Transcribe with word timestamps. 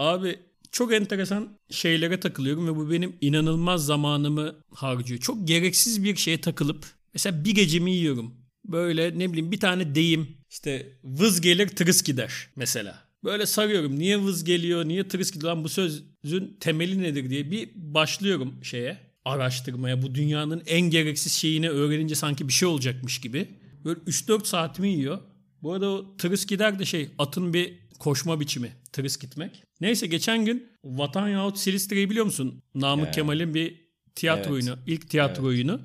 Abi 0.00 0.38
çok 0.72 0.92
enteresan 0.92 1.58
şeylere 1.70 2.20
takılıyorum 2.20 2.66
ve 2.66 2.76
bu 2.76 2.90
benim 2.90 3.16
inanılmaz 3.20 3.86
zamanımı 3.86 4.54
harcıyor. 4.74 5.20
Çok 5.20 5.48
gereksiz 5.48 6.04
bir 6.04 6.16
şeye 6.16 6.40
takılıp 6.40 6.86
mesela 7.14 7.44
bir 7.44 7.54
gecemi 7.54 7.90
yiyorum. 7.90 8.34
Böyle 8.64 9.18
ne 9.18 9.32
bileyim 9.32 9.52
bir 9.52 9.60
tane 9.60 9.94
deyim 9.94 10.28
işte 10.50 10.98
vız 11.04 11.40
gelir 11.40 11.68
tırıs 11.68 12.02
gider 12.02 12.32
mesela. 12.56 12.98
Böyle 13.24 13.46
sarıyorum 13.46 13.98
niye 13.98 14.18
vız 14.18 14.44
geliyor 14.44 14.84
niye 14.84 15.08
tırıs 15.08 15.32
gidiyor 15.32 15.54
lan 15.54 15.64
bu 15.64 15.68
sözün 15.68 16.56
temeli 16.60 17.02
nedir 17.02 17.30
diye 17.30 17.50
bir 17.50 17.70
başlıyorum 17.74 18.64
şeye 18.64 18.98
araştırmaya 19.24 20.02
bu 20.02 20.14
dünyanın 20.14 20.62
en 20.66 20.80
gereksiz 20.80 21.32
şeyini 21.32 21.70
öğrenince 21.70 22.14
sanki 22.14 22.48
bir 22.48 22.52
şey 22.52 22.68
olacakmış 22.68 23.20
gibi. 23.20 23.48
Böyle 23.84 24.00
3-4 24.00 24.44
saatimi 24.44 24.88
yiyor. 24.88 25.18
Bu 25.62 25.72
arada 25.72 25.88
o 25.88 26.16
tırıs 26.16 26.46
gider 26.46 26.78
de 26.78 26.84
şey 26.84 27.10
atın 27.18 27.54
bir 27.54 27.78
koşma 27.98 28.40
biçimi. 28.40 28.76
Tırıs 28.92 29.18
gitmek. 29.18 29.64
Neyse 29.80 30.06
geçen 30.06 30.44
gün 30.44 30.68
Vatan 30.84 31.28
yahut 31.28 31.58
Silistre'yi 31.58 32.10
biliyor 32.10 32.24
musun? 32.24 32.62
Namık 32.74 33.04
Evet. 33.04 33.14
Kemal'in 33.14 33.54
bir 33.54 33.86
tiyatro 34.14 34.42
Evet. 34.42 34.52
oyunu. 34.52 34.78
ilk 34.86 35.10
tiyatro 35.10 35.44
oyunu. 35.46 35.80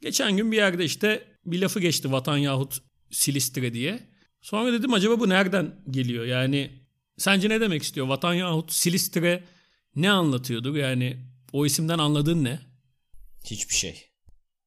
Geçen 0.00 0.36
gün 0.36 0.52
bir 0.52 0.56
yerde 0.56 0.84
işte 0.84 1.24
bir 1.46 1.60
lafı 1.60 1.80
geçti 1.80 2.12
Vatan 2.12 2.36
yahut 2.36 2.78
Silistre 3.10 3.74
diye. 3.74 4.00
Sonra 4.40 4.72
dedim 4.72 4.92
acaba 4.94 5.20
bu 5.20 5.28
nereden 5.28 5.74
geliyor? 5.90 6.24
Yani 6.24 6.70
sence 7.18 7.48
ne 7.48 7.60
demek 7.60 7.82
istiyor? 7.82 8.06
Vatan 8.06 8.34
yahut 8.34 8.72
Silistre 8.72 9.44
ne 9.96 10.10
anlatıyordur? 10.10 10.76
Yani 10.76 11.16
o 11.52 11.66
isimden 11.66 11.98
anladığın 11.98 12.44
ne? 12.44 12.60
Hiçbir 13.46 13.74
şey. 13.74 14.09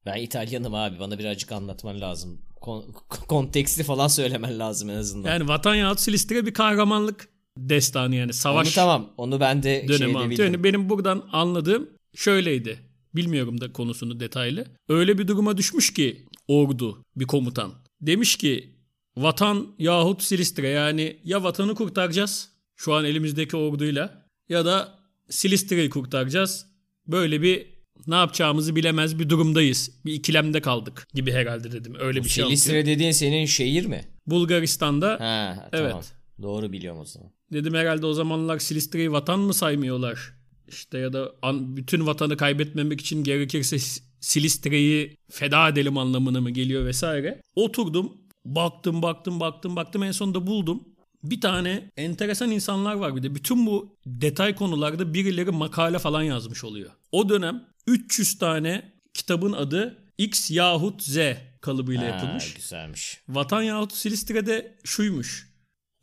Ben 0.05 0.17
İtalyanım 0.17 0.73
abi. 0.73 0.99
Bana 0.99 1.19
birazcık 1.19 1.51
anlatman 1.51 2.01
lazım. 2.01 2.41
Kon- 2.61 2.93
konteksti 3.27 3.83
falan 3.83 4.07
söylemen 4.07 4.59
lazım 4.59 4.89
en 4.89 4.95
azından. 4.95 5.29
Yani 5.29 5.47
Vatan 5.47 5.75
yahut 5.75 5.99
Silistre 5.99 6.45
bir 6.45 6.53
kahramanlık 6.53 7.29
destanı 7.57 8.15
yani 8.15 8.33
savaş 8.33 8.67
Onu 8.67 8.73
tamam. 8.73 9.13
Onu 9.17 9.39
ben 9.39 9.63
de 9.63 9.85
dönemi 9.87 9.97
şeyde 9.97 10.17
anlatıyor. 10.17 10.45
Yani 10.47 10.63
benim 10.63 10.89
buradan 10.89 11.29
anladığım 11.31 11.89
şöyleydi. 12.15 12.79
Bilmiyorum 13.15 13.61
da 13.61 13.73
konusunu 13.73 14.19
detaylı. 14.19 14.65
Öyle 14.89 15.17
bir 15.17 15.27
duruma 15.27 15.57
düşmüş 15.57 15.93
ki 15.93 16.25
ordu 16.47 17.05
bir 17.15 17.25
komutan. 17.25 17.73
Demiş 18.01 18.35
ki 18.35 18.75
vatan 19.17 19.67
yahut 19.79 20.23
Silistre 20.23 20.67
yani 20.67 21.17
ya 21.23 21.43
vatanı 21.43 21.75
kurtaracağız 21.75 22.49
şu 22.75 22.93
an 22.93 23.05
elimizdeki 23.05 23.57
orduyla 23.57 24.27
ya 24.49 24.65
da 24.65 24.99
Silistre'yi 25.29 25.89
kurtaracağız. 25.89 26.65
Böyle 27.07 27.41
bir 27.41 27.73
ne 28.07 28.15
yapacağımızı 28.15 28.75
bilemez 28.75 29.19
bir 29.19 29.29
durumdayız. 29.29 29.91
Bir 30.05 30.13
ikilemde 30.13 30.61
kaldık 30.61 31.07
gibi 31.13 31.31
herhalde 31.31 31.71
dedim. 31.71 31.95
Öyle 31.99 32.23
bir 32.23 32.29
şey 32.29 32.43
anlatıyor. 32.43 32.57
Silistre 32.57 32.85
dediğin 32.85 33.11
senin 33.11 33.45
şehir 33.45 33.85
mi? 33.85 34.05
Bulgaristan'da 34.27 35.09
Ha 35.19 35.69
Evet. 35.73 35.89
tamam. 35.91 36.03
Doğru 36.41 36.71
biliyorum 36.71 36.99
o 37.01 37.05
zaman. 37.05 37.29
Dedim 37.53 37.73
herhalde 37.73 38.05
o 38.05 38.13
zamanlar 38.13 38.59
Silistre'yi 38.59 39.11
vatan 39.11 39.39
mı 39.39 39.53
saymıyorlar? 39.53 40.33
İşte 40.67 40.97
ya 40.97 41.13
da 41.13 41.31
an- 41.41 41.77
bütün 41.77 42.05
vatanı 42.07 42.37
kaybetmemek 42.37 43.01
için 43.01 43.23
gerekirse 43.23 43.77
Silistre'yi 44.19 45.17
feda 45.31 45.69
edelim 45.69 45.97
anlamına 45.97 46.41
mı 46.41 46.49
geliyor 46.51 46.85
vesaire. 46.85 47.41
Oturdum, 47.55 48.13
baktım, 48.45 49.01
baktım, 49.01 49.39
baktım, 49.39 49.75
baktım 49.75 50.03
en 50.03 50.11
sonunda 50.11 50.47
buldum. 50.47 50.83
Bir 51.23 51.41
tane 51.41 51.89
enteresan 51.97 52.51
insanlar 52.51 52.93
var 52.95 53.15
bir 53.15 53.23
de. 53.23 53.35
Bütün 53.35 53.65
bu 53.65 53.95
detay 54.05 54.55
konularda 54.55 55.13
birileri 55.13 55.51
makale 55.51 55.99
falan 55.99 56.21
yazmış 56.23 56.63
oluyor. 56.63 56.89
O 57.11 57.29
dönem 57.29 57.63
300 57.87 58.37
tane 58.37 58.93
kitabın 59.13 59.53
adı 59.53 60.03
X 60.17 60.51
yahut 60.51 61.03
Z 61.03 61.17
kalıbıyla 61.61 62.01
Ha, 62.03 62.07
yapılmış. 62.07 62.53
güzelmiş. 62.53 63.21
Vatan 63.29 63.61
yahut 63.61 63.93
Silistre'de 63.93 64.77
şuymuş. 64.83 65.53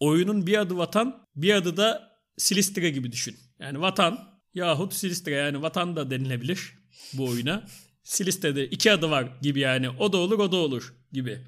Oyunun 0.01 0.47
bir 0.47 0.59
adı 0.61 0.77
vatan, 0.77 1.27
bir 1.37 1.55
adı 1.55 1.77
da 1.77 2.11
Silistre 2.39 2.91
gibi 2.91 3.13
düşün. 3.13 3.37
Yani 3.59 3.81
vatan 3.81 4.41
yahut 4.55 4.95
Silistre 4.95 5.33
yani 5.33 5.63
vatan 5.63 5.97
da 5.97 6.11
denilebilir 6.11 6.75
bu 7.13 7.27
oyuna. 7.29 7.67
Silistre'de 8.03 8.67
iki 8.67 8.93
adı 8.93 9.11
var 9.11 9.27
gibi 9.43 9.61
yani 9.61 9.91
o 9.91 10.13
da 10.13 10.17
olur 10.17 10.39
o 10.39 10.53
da 10.53 10.57
olur 10.57 10.95
gibi 11.13 11.39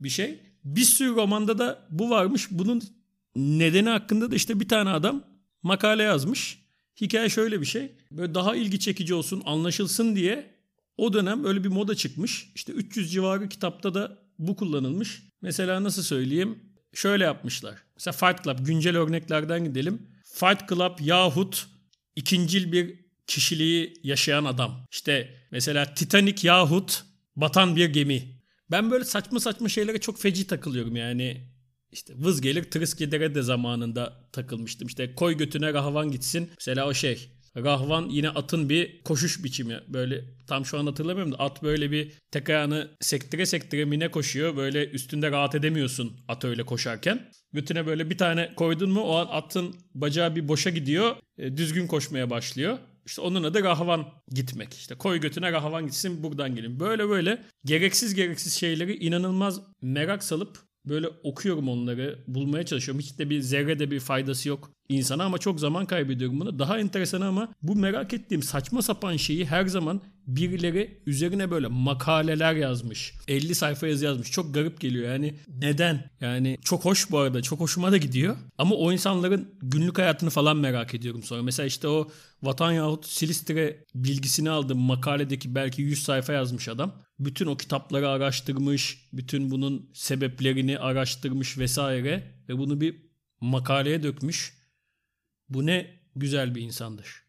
bir 0.00 0.08
şey. 0.08 0.40
Bir 0.64 0.84
sürü 0.84 1.14
romanda 1.14 1.58
da 1.58 1.86
bu 1.90 2.10
varmış. 2.10 2.48
Bunun 2.50 2.82
nedeni 3.36 3.88
hakkında 3.88 4.30
da 4.30 4.34
işte 4.34 4.60
bir 4.60 4.68
tane 4.68 4.90
adam 4.90 5.24
makale 5.62 6.02
yazmış. 6.02 6.61
Hikaye 7.00 7.28
şöyle 7.28 7.60
bir 7.60 7.66
şey. 7.66 7.92
Böyle 8.10 8.34
daha 8.34 8.56
ilgi 8.56 8.80
çekici 8.80 9.14
olsun, 9.14 9.42
anlaşılsın 9.44 10.16
diye 10.16 10.54
o 10.96 11.12
dönem 11.12 11.44
öyle 11.44 11.64
bir 11.64 11.68
moda 11.68 11.94
çıkmış. 11.94 12.52
İşte 12.54 12.72
300 12.72 13.12
civarı 13.12 13.48
kitapta 13.48 13.94
da 13.94 14.18
bu 14.38 14.56
kullanılmış. 14.56 15.22
Mesela 15.42 15.82
nasıl 15.82 16.02
söyleyeyim? 16.02 16.58
Şöyle 16.94 17.24
yapmışlar. 17.24 17.78
Mesela 17.94 18.12
Fight 18.12 18.44
Club 18.44 18.66
güncel 18.66 18.96
örneklerden 18.96 19.64
gidelim. 19.64 20.02
Fight 20.24 20.68
Club 20.68 21.00
yahut 21.00 21.66
ikincil 22.16 22.72
bir 22.72 23.02
kişiliği 23.26 23.94
yaşayan 24.02 24.44
adam. 24.44 24.86
İşte 24.90 25.34
mesela 25.50 25.94
Titanic 25.94 26.48
yahut 26.48 27.04
batan 27.36 27.76
bir 27.76 27.88
gemi. 27.88 28.42
Ben 28.70 28.90
böyle 28.90 29.04
saçma 29.04 29.40
saçma 29.40 29.68
şeylere 29.68 30.00
çok 30.00 30.18
feci 30.18 30.46
takılıyorum 30.46 30.96
yani. 30.96 31.51
İşte 31.92 32.14
vız 32.16 32.40
gelir 32.40 32.64
tırıs 32.64 32.94
gidere 32.94 33.34
de 33.34 33.42
zamanında 33.42 34.12
takılmıştım. 34.32 34.88
İşte 34.88 35.14
koy 35.14 35.36
götüne 35.36 35.74
rahvan 35.74 36.10
gitsin. 36.10 36.50
Mesela 36.58 36.88
o 36.88 36.94
şey. 36.94 37.28
Rahvan 37.56 38.08
yine 38.08 38.28
atın 38.28 38.68
bir 38.68 39.02
koşuş 39.02 39.44
biçimi. 39.44 39.80
Böyle 39.88 40.24
tam 40.46 40.66
şu 40.66 40.78
an 40.78 40.86
hatırlamıyorum 40.86 41.32
da 41.32 41.36
at 41.36 41.62
böyle 41.62 41.90
bir 41.90 42.12
tek 42.30 42.50
ayağını 42.50 42.90
sektire 43.00 43.46
sektire 43.46 43.84
mine 43.84 44.10
koşuyor. 44.10 44.56
Böyle 44.56 44.88
üstünde 44.88 45.30
rahat 45.30 45.54
edemiyorsun 45.54 46.20
at 46.28 46.44
öyle 46.44 46.62
koşarken. 46.62 47.30
Götüne 47.52 47.86
böyle 47.86 48.10
bir 48.10 48.18
tane 48.18 48.54
koydun 48.54 48.90
mu 48.90 49.00
o 49.00 49.16
an 49.16 49.28
atın 49.30 49.74
bacağı 49.94 50.36
bir 50.36 50.48
boşa 50.48 50.70
gidiyor. 50.70 51.16
e, 51.38 51.56
düzgün 51.56 51.86
koşmaya 51.86 52.30
başlıyor. 52.30 52.78
İşte 53.06 53.20
onun 53.22 53.42
adı 53.42 53.62
rahvan 53.62 54.06
gitmek. 54.28 54.74
İşte 54.74 54.94
koy 54.94 55.20
götüne 55.20 55.52
rahvan 55.52 55.86
gitsin 55.86 56.22
buradan 56.22 56.54
gelin. 56.54 56.80
Böyle 56.80 57.08
böyle 57.08 57.42
gereksiz 57.64 58.14
gereksiz 58.14 58.54
şeyleri 58.54 58.96
inanılmaz 58.96 59.60
merak 59.82 60.24
salıp 60.24 60.58
böyle 60.84 61.08
okuyorum 61.08 61.68
onları, 61.68 62.24
bulmaya 62.26 62.66
çalışıyorum. 62.66 63.00
Hiç 63.00 63.18
de 63.18 63.30
bir 63.30 63.40
zerre 63.40 63.78
de 63.78 63.90
bir 63.90 64.00
faydası 64.00 64.48
yok 64.48 64.70
insana 64.94 65.24
ama 65.24 65.38
çok 65.38 65.60
zaman 65.60 65.86
kaybediyorum 65.86 66.40
bunu. 66.40 66.58
Daha 66.58 66.78
enteresan 66.78 67.20
ama 67.20 67.48
bu 67.62 67.76
merak 67.76 68.14
ettiğim 68.14 68.42
saçma 68.42 68.82
sapan 68.82 69.16
şeyi 69.16 69.46
her 69.46 69.66
zaman 69.66 70.00
birileri 70.26 71.02
üzerine 71.06 71.50
böyle 71.50 71.66
makaleler 71.66 72.54
yazmış. 72.54 73.14
50 73.28 73.54
sayfa 73.54 73.86
yazı 73.86 74.04
yazmış. 74.04 74.30
Çok 74.30 74.54
garip 74.54 74.80
geliyor 74.80 75.12
yani. 75.12 75.34
Neden? 75.48 76.10
Yani 76.20 76.58
çok 76.64 76.84
hoş 76.84 77.10
bu 77.10 77.18
arada. 77.18 77.42
Çok 77.42 77.60
hoşuma 77.60 77.92
da 77.92 77.96
gidiyor. 77.96 78.36
Ama 78.58 78.74
o 78.74 78.92
insanların 78.92 79.54
günlük 79.62 79.98
hayatını 79.98 80.30
falan 80.30 80.56
merak 80.56 80.94
ediyorum 80.94 81.22
sonra. 81.22 81.42
Mesela 81.42 81.66
işte 81.66 81.88
o 81.88 82.08
Vatan 82.42 82.72
yahut 82.72 83.06
Silistre 83.06 83.84
bilgisini 83.94 84.50
aldığım 84.50 84.78
makaledeki 84.78 85.54
belki 85.54 85.82
100 85.82 86.02
sayfa 86.02 86.32
yazmış 86.32 86.68
adam. 86.68 86.92
Bütün 87.18 87.46
o 87.46 87.56
kitapları 87.56 88.08
araştırmış, 88.08 89.08
bütün 89.12 89.50
bunun 89.50 89.90
sebeplerini 89.94 90.78
araştırmış 90.78 91.58
vesaire 91.58 92.22
ve 92.48 92.58
bunu 92.58 92.80
bir 92.80 92.96
makaleye 93.40 94.02
dökmüş. 94.02 94.61
Bu 95.54 95.66
ne 95.66 95.86
güzel 96.16 96.54
bir 96.54 96.62
insandır. 96.62 97.22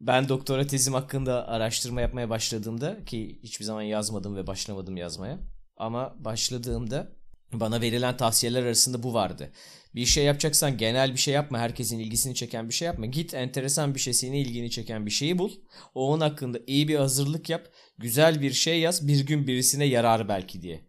Ben 0.00 0.28
doktora 0.28 0.66
tezim 0.66 0.94
hakkında 0.94 1.48
araştırma 1.48 2.00
yapmaya 2.00 2.30
başladığımda 2.30 3.04
ki 3.04 3.40
hiçbir 3.42 3.64
zaman 3.64 3.82
yazmadım 3.82 4.36
ve 4.36 4.46
başlamadım 4.46 4.96
yazmaya. 4.96 5.38
Ama 5.76 6.16
başladığımda 6.18 7.12
bana 7.52 7.80
verilen 7.80 8.16
tavsiyeler 8.16 8.62
arasında 8.62 9.02
bu 9.02 9.14
vardı. 9.14 9.52
Bir 9.94 10.06
şey 10.06 10.24
yapacaksan 10.24 10.78
genel 10.78 11.12
bir 11.12 11.18
şey 11.18 11.34
yapma. 11.34 11.58
Herkesin 11.58 11.98
ilgisini 11.98 12.34
çeken 12.34 12.68
bir 12.68 12.74
şey 12.74 12.86
yapma. 12.86 13.06
Git 13.06 13.34
enteresan 13.34 13.94
bir 13.94 14.00
şey 14.00 14.12
senin 14.12 14.36
ilgini 14.36 14.70
çeken 14.70 15.06
bir 15.06 15.10
şeyi 15.10 15.38
bul. 15.38 15.52
O 15.94 16.12
onun 16.12 16.20
hakkında 16.20 16.58
iyi 16.66 16.88
bir 16.88 16.96
hazırlık 16.96 17.50
yap. 17.50 17.68
Güzel 17.98 18.42
bir 18.42 18.52
şey 18.52 18.80
yaz. 18.80 19.08
Bir 19.08 19.26
gün 19.26 19.46
birisine 19.46 19.84
yarar 19.84 20.28
belki 20.28 20.62
diye. 20.62 20.80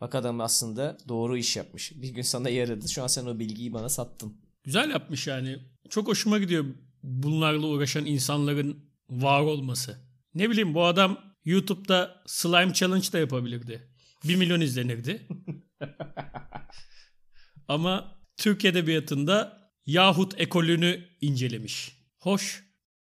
Bak 0.00 0.14
adam 0.14 0.40
aslında 0.40 0.98
doğru 1.08 1.36
iş 1.36 1.56
yapmış. 1.56 1.92
Bir 2.02 2.08
gün 2.08 2.22
sana 2.22 2.48
yaradı. 2.48 2.88
Şu 2.88 3.02
an 3.02 3.06
sen 3.06 3.26
o 3.26 3.38
bilgiyi 3.38 3.72
bana 3.72 3.88
sattın. 3.88 4.36
Güzel 4.64 4.90
yapmış 4.90 5.26
yani. 5.26 5.58
Çok 5.90 6.08
hoşuma 6.08 6.38
gidiyor 6.38 6.64
bunlarla 7.02 7.66
uğraşan 7.66 8.06
insanların 8.06 8.90
var 9.10 9.40
olması. 9.40 10.00
Ne 10.34 10.50
bileyim 10.50 10.74
bu 10.74 10.84
adam 10.84 11.18
YouTube'da 11.44 12.22
slime 12.26 12.74
challenge 12.74 13.12
da 13.12 13.18
yapabilirdi. 13.18 13.90
1 14.24 14.36
milyon 14.36 14.60
izlenirdi. 14.60 15.28
Ama 17.68 18.18
Türk 18.36 18.64
Edebiyatı'nda 18.64 19.66
Yahut 19.86 20.40
ekolünü 20.40 21.08
incelemiş. 21.20 21.96
Hoş. 22.18 22.65